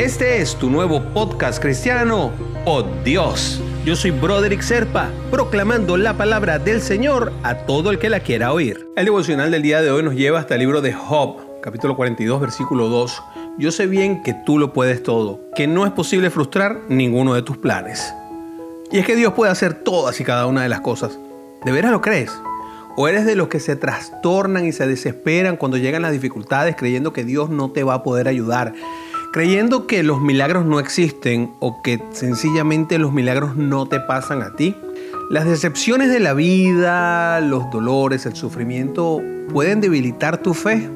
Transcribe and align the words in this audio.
Este 0.00 0.40
es 0.40 0.56
tu 0.56 0.70
nuevo 0.70 1.02
podcast 1.12 1.60
cristiano, 1.60 2.30
Oh 2.64 2.82
Dios. 3.04 3.60
Yo 3.84 3.94
soy 3.94 4.12
Broderick 4.12 4.62
Serpa, 4.62 5.10
proclamando 5.30 5.98
la 5.98 6.16
palabra 6.16 6.58
del 6.58 6.80
Señor 6.80 7.34
a 7.42 7.54
todo 7.66 7.90
el 7.90 7.98
que 7.98 8.08
la 8.08 8.20
quiera 8.20 8.54
oír. 8.54 8.88
El 8.96 9.04
devocional 9.04 9.50
del 9.50 9.60
día 9.60 9.82
de 9.82 9.90
hoy 9.90 10.02
nos 10.02 10.14
lleva 10.14 10.38
hasta 10.38 10.54
el 10.54 10.60
libro 10.60 10.80
de 10.80 10.94
Job, 10.94 11.60
capítulo 11.60 11.96
42, 11.96 12.40
versículo 12.40 12.88
2. 12.88 13.22
Yo 13.58 13.70
sé 13.70 13.86
bien 13.86 14.22
que 14.22 14.32
tú 14.32 14.58
lo 14.58 14.72
puedes 14.72 15.02
todo, 15.02 15.42
que 15.54 15.66
no 15.66 15.84
es 15.84 15.92
posible 15.92 16.30
frustrar 16.30 16.80
ninguno 16.88 17.34
de 17.34 17.42
tus 17.42 17.58
planes. 17.58 18.14
Y 18.90 19.00
es 19.00 19.04
que 19.04 19.16
Dios 19.16 19.34
puede 19.34 19.52
hacer 19.52 19.74
todas 19.74 20.18
y 20.18 20.24
cada 20.24 20.46
una 20.46 20.62
de 20.62 20.70
las 20.70 20.80
cosas. 20.80 21.18
¿De 21.62 21.72
veras 21.72 21.92
lo 21.92 22.00
crees? 22.00 22.32
¿O 22.96 23.06
eres 23.06 23.26
de 23.26 23.36
los 23.36 23.48
que 23.48 23.60
se 23.60 23.76
trastornan 23.76 24.64
y 24.64 24.72
se 24.72 24.86
desesperan 24.86 25.58
cuando 25.58 25.76
llegan 25.76 26.00
las 26.00 26.12
dificultades 26.12 26.74
creyendo 26.74 27.12
que 27.12 27.22
Dios 27.22 27.50
no 27.50 27.70
te 27.70 27.84
va 27.84 27.92
a 27.92 28.02
poder 28.02 28.28
ayudar? 28.28 28.72
Creyendo 29.32 29.86
que 29.86 30.02
los 30.02 30.20
milagros 30.20 30.66
no 30.66 30.80
existen 30.80 31.52
o 31.60 31.82
que 31.82 32.02
sencillamente 32.10 32.98
los 32.98 33.12
milagros 33.12 33.56
no 33.56 33.86
te 33.86 34.00
pasan 34.00 34.42
a 34.42 34.56
ti. 34.56 34.76
Las 35.30 35.44
decepciones 35.44 36.10
de 36.10 36.18
la 36.18 36.34
vida, 36.34 37.40
los 37.40 37.70
dolores, 37.70 38.26
el 38.26 38.34
sufrimiento 38.34 39.22
pueden 39.52 39.80
debilitar 39.80 40.38
tu 40.38 40.54
fe. 40.54 40.88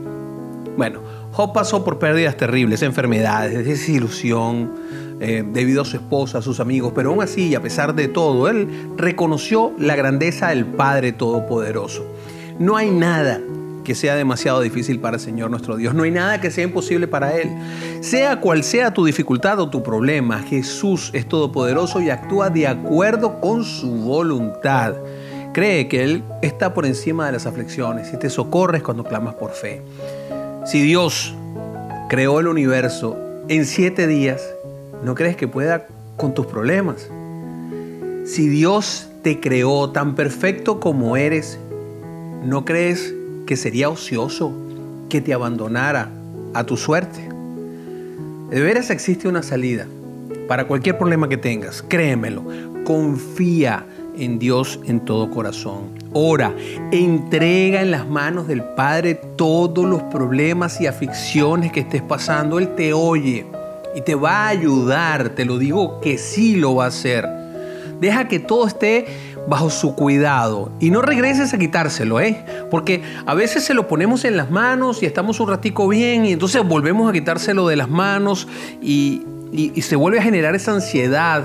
Bueno, 0.76 1.00
Job 1.30 1.52
pasó 1.52 1.84
por 1.84 2.00
pérdidas 2.00 2.36
terribles, 2.36 2.82
enfermedades, 2.82 3.64
desilusión, 3.64 4.72
eh, 5.20 5.44
debido 5.46 5.82
a 5.82 5.84
su 5.84 5.96
esposa, 5.96 6.38
a 6.38 6.42
sus 6.42 6.58
amigos, 6.58 6.92
pero 6.94 7.10
aún 7.10 7.22
así, 7.22 7.54
a 7.54 7.62
pesar 7.62 7.94
de 7.94 8.08
todo, 8.08 8.48
él 8.48 8.68
reconoció 8.96 9.72
la 9.78 9.94
grandeza 9.94 10.48
del 10.48 10.66
Padre 10.66 11.12
Todopoderoso. 11.12 12.04
No 12.58 12.76
hay 12.76 12.90
nada 12.90 13.40
que 13.84 13.94
sea 13.94 14.16
demasiado 14.16 14.60
difícil 14.60 14.98
para 14.98 15.16
el 15.16 15.22
Señor 15.22 15.50
nuestro 15.50 15.76
Dios. 15.76 15.94
No 15.94 16.02
hay 16.02 16.10
nada 16.10 16.40
que 16.40 16.50
sea 16.50 16.64
imposible 16.64 17.06
para 17.06 17.36
Él. 17.36 17.50
Sea 18.00 18.40
cual 18.40 18.64
sea 18.64 18.92
tu 18.92 19.04
dificultad 19.04 19.60
o 19.60 19.70
tu 19.70 19.82
problema, 19.82 20.40
Jesús 20.40 21.10
es 21.12 21.28
todopoderoso 21.28 22.00
y 22.00 22.10
actúa 22.10 22.50
de 22.50 22.66
acuerdo 22.66 23.40
con 23.40 23.62
su 23.62 23.88
voluntad. 23.88 24.94
Cree 25.52 25.86
que 25.86 26.02
Él 26.02 26.24
está 26.42 26.74
por 26.74 26.84
encima 26.86 27.26
de 27.26 27.32
las 27.32 27.46
aflicciones 27.46 28.12
y 28.12 28.16
te 28.16 28.28
socorres 28.28 28.82
cuando 28.82 29.04
clamas 29.04 29.34
por 29.34 29.52
fe. 29.52 29.82
Si 30.66 30.82
Dios 30.82 31.34
creó 32.08 32.40
el 32.40 32.48
universo 32.48 33.16
en 33.48 33.66
siete 33.66 34.06
días, 34.06 34.42
¿no 35.04 35.14
crees 35.14 35.36
que 35.36 35.46
pueda 35.46 35.86
con 36.16 36.34
tus 36.34 36.46
problemas? 36.46 37.08
Si 38.24 38.48
Dios 38.48 39.08
te 39.22 39.38
creó 39.38 39.90
tan 39.90 40.14
perfecto 40.14 40.80
como 40.80 41.16
eres, 41.16 41.58
¿no 42.44 42.64
crees 42.64 43.14
que 43.46 43.56
sería 43.56 43.88
ocioso 43.88 44.52
que 45.08 45.20
te 45.20 45.34
abandonara 45.34 46.10
a 46.54 46.64
tu 46.64 46.76
suerte. 46.76 47.28
De 48.50 48.60
veras 48.60 48.90
existe 48.90 49.28
una 49.28 49.42
salida 49.42 49.86
para 50.48 50.66
cualquier 50.66 50.98
problema 50.98 51.28
que 51.28 51.36
tengas, 51.36 51.82
créemelo, 51.82 52.44
confía 52.84 53.86
en 54.16 54.38
Dios 54.38 54.78
en 54.86 55.00
todo 55.00 55.30
corazón. 55.30 55.90
Ora, 56.12 56.54
entrega 56.92 57.82
en 57.82 57.90
las 57.90 58.08
manos 58.08 58.46
del 58.46 58.62
Padre 58.62 59.14
todos 59.36 59.84
los 59.84 60.02
problemas 60.04 60.80
y 60.80 60.86
aflicciones 60.86 61.72
que 61.72 61.80
estés 61.80 62.02
pasando. 62.02 62.58
Él 62.58 62.74
te 62.76 62.92
oye 62.92 63.46
y 63.94 64.00
te 64.02 64.14
va 64.14 64.44
a 64.44 64.48
ayudar, 64.48 65.30
te 65.30 65.44
lo 65.44 65.58
digo 65.58 66.00
que 66.00 66.18
sí 66.18 66.56
lo 66.56 66.76
va 66.76 66.84
a 66.84 66.88
hacer. 66.88 67.26
Deja 68.00 68.28
que 68.28 68.38
todo 68.38 68.66
esté 68.66 69.06
bajo 69.48 69.70
su 69.70 69.94
cuidado 69.94 70.72
y 70.80 70.90
no 70.90 71.02
regreses 71.02 71.52
a 71.52 71.58
quitárselo, 71.58 72.20
¿eh? 72.20 72.44
Porque 72.70 73.02
a 73.26 73.34
veces 73.34 73.64
se 73.64 73.74
lo 73.74 73.88
ponemos 73.88 74.24
en 74.24 74.36
las 74.36 74.50
manos 74.50 75.02
y 75.02 75.06
estamos 75.06 75.40
un 75.40 75.48
ratico 75.48 75.88
bien 75.88 76.24
y 76.24 76.32
entonces 76.32 76.66
volvemos 76.66 77.08
a 77.08 77.12
quitárselo 77.12 77.66
de 77.68 77.76
las 77.76 77.88
manos 77.88 78.48
y, 78.82 79.22
y 79.52 79.82
se 79.82 79.96
vuelve 79.96 80.18
a 80.18 80.22
generar 80.22 80.54
esa 80.54 80.72
ansiedad 80.72 81.44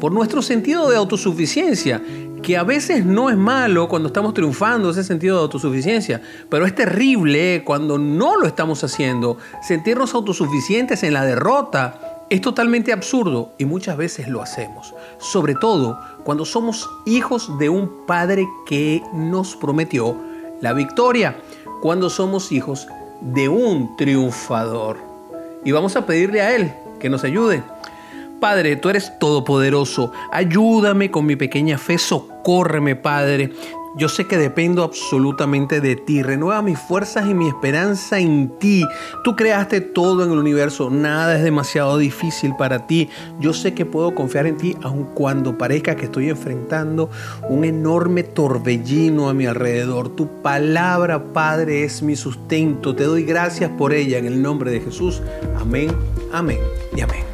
por 0.00 0.12
nuestro 0.12 0.42
sentido 0.42 0.90
de 0.90 0.96
autosuficiencia, 0.96 2.02
que 2.42 2.58
a 2.58 2.62
veces 2.62 3.06
no 3.06 3.30
es 3.30 3.36
malo 3.36 3.88
cuando 3.88 4.08
estamos 4.08 4.34
triunfando 4.34 4.90
ese 4.90 5.02
sentido 5.02 5.36
de 5.36 5.42
autosuficiencia, 5.44 6.20
pero 6.50 6.66
es 6.66 6.74
terrible 6.74 7.62
cuando 7.64 7.96
no 7.96 8.36
lo 8.36 8.46
estamos 8.46 8.84
haciendo, 8.84 9.38
sentirnos 9.66 10.14
autosuficientes 10.14 11.02
en 11.04 11.14
la 11.14 11.24
derrota 11.24 12.13
es 12.30 12.40
totalmente 12.40 12.92
absurdo 12.92 13.52
y 13.58 13.64
muchas 13.64 13.96
veces 13.96 14.28
lo 14.28 14.42
hacemos, 14.42 14.94
sobre 15.18 15.54
todo 15.54 15.98
cuando 16.24 16.44
somos 16.44 16.88
hijos 17.06 17.58
de 17.58 17.68
un 17.68 18.06
Padre 18.06 18.46
que 18.66 19.02
nos 19.12 19.56
prometió 19.56 20.16
la 20.60 20.72
victoria, 20.72 21.36
cuando 21.82 22.08
somos 22.08 22.50
hijos 22.52 22.86
de 23.20 23.48
un 23.48 23.96
triunfador. 23.96 24.98
Y 25.64 25.72
vamos 25.72 25.96
a 25.96 26.06
pedirle 26.06 26.40
a 26.40 26.54
Él 26.54 26.74
que 26.98 27.08
nos 27.08 27.24
ayude. 27.24 27.62
Padre, 28.44 28.76
tú 28.76 28.90
eres 28.90 29.18
todopoderoso, 29.18 30.12
ayúdame 30.30 31.10
con 31.10 31.24
mi 31.24 31.34
pequeña 31.34 31.78
fe, 31.78 31.96
socórreme, 31.96 32.94
Padre. 32.94 33.52
Yo 33.96 34.10
sé 34.10 34.26
que 34.26 34.36
dependo 34.36 34.84
absolutamente 34.84 35.80
de 35.80 35.96
ti. 35.96 36.22
Renueva 36.22 36.60
mis 36.60 36.78
fuerzas 36.78 37.26
y 37.26 37.32
mi 37.32 37.48
esperanza 37.48 38.18
en 38.18 38.50
ti. 38.58 38.84
Tú 39.22 39.34
creaste 39.34 39.80
todo 39.80 40.24
en 40.24 40.32
el 40.32 40.38
universo. 40.38 40.90
Nada 40.90 41.38
es 41.38 41.42
demasiado 41.42 41.96
difícil 41.96 42.54
para 42.54 42.86
ti. 42.86 43.08
Yo 43.40 43.54
sé 43.54 43.72
que 43.72 43.86
puedo 43.86 44.14
confiar 44.14 44.46
en 44.46 44.58
ti 44.58 44.76
aun 44.82 45.04
cuando 45.14 45.56
parezca 45.56 45.96
que 45.96 46.04
estoy 46.04 46.28
enfrentando 46.28 47.08
un 47.48 47.64
enorme 47.64 48.24
torbellino 48.24 49.30
a 49.30 49.32
mi 49.32 49.46
alrededor. 49.46 50.10
Tu 50.10 50.28
palabra, 50.42 51.32
Padre, 51.32 51.84
es 51.84 52.02
mi 52.02 52.14
sustento. 52.14 52.94
Te 52.94 53.04
doy 53.04 53.22
gracias 53.22 53.70
por 53.70 53.94
ella 53.94 54.18
en 54.18 54.26
el 54.26 54.42
nombre 54.42 54.70
de 54.70 54.80
Jesús. 54.80 55.22
Amén, 55.58 55.90
amén 56.30 56.58
y 56.94 57.00
amén. 57.00 57.33